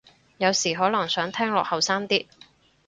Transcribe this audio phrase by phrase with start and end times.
[0.39, 2.25] 有時可能想聽落後生啲